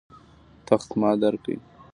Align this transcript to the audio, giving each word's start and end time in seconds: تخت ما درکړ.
تخت 0.67 0.89
ما 0.99 1.11
درکړ. 1.21 1.57